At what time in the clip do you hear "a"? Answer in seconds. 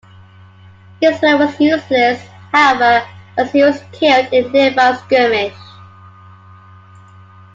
4.47-4.49